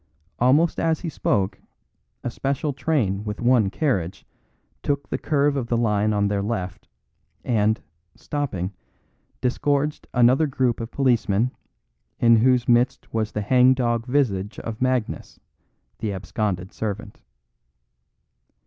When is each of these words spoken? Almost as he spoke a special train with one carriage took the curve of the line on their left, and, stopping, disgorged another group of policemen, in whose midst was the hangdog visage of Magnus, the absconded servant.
Almost 0.39 0.79
as 0.79 1.01
he 1.01 1.09
spoke 1.09 1.61
a 2.23 2.31
special 2.31 2.73
train 2.73 3.23
with 3.23 3.39
one 3.39 3.69
carriage 3.69 4.25
took 4.81 5.07
the 5.07 5.19
curve 5.19 5.55
of 5.55 5.67
the 5.67 5.77
line 5.77 6.11
on 6.11 6.27
their 6.27 6.41
left, 6.41 6.87
and, 7.45 7.79
stopping, 8.15 8.73
disgorged 9.41 10.07
another 10.11 10.47
group 10.47 10.79
of 10.79 10.89
policemen, 10.89 11.51
in 12.19 12.37
whose 12.37 12.67
midst 12.67 13.13
was 13.13 13.31
the 13.33 13.41
hangdog 13.43 14.07
visage 14.07 14.57
of 14.61 14.81
Magnus, 14.81 15.39
the 15.99 16.11
absconded 16.13 16.73
servant. 16.73 17.21